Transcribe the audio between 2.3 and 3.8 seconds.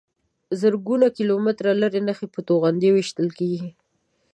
په توغندیو ویشتل کېږي.